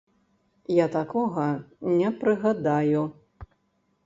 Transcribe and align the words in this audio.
Я 0.83 0.87
такога 0.95 1.45
не 2.01 2.09
прыгадаю. 2.25 3.05